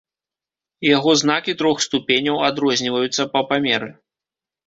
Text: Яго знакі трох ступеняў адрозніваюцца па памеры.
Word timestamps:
Яго 0.95 1.11
знакі 1.23 1.55
трох 1.59 1.83
ступеняў 1.87 2.37
адрозніваюцца 2.49 3.27
па 3.35 3.39
памеры. 3.51 3.89